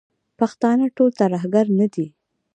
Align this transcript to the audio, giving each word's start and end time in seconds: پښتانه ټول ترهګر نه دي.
پښتانه 0.39 0.85
ټول 0.97 1.09
ترهګر 1.19 1.65
نه 1.79 1.87
دي. 1.93 2.07